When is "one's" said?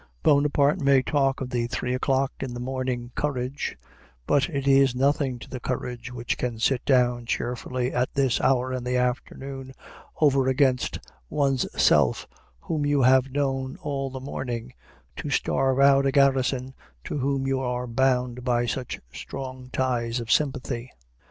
11.29-11.67